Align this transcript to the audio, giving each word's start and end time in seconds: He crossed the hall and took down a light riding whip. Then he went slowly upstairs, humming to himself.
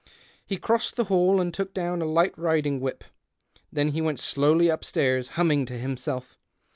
He 0.43 0.57
crossed 0.57 0.95
the 0.95 1.03
hall 1.03 1.39
and 1.39 1.53
took 1.53 1.75
down 1.75 2.01
a 2.01 2.05
light 2.07 2.35
riding 2.35 2.79
whip. 2.79 3.03
Then 3.71 3.89
he 3.89 4.01
went 4.01 4.19
slowly 4.19 4.67
upstairs, 4.67 5.27
humming 5.37 5.67
to 5.67 5.77
himself. 5.77 6.39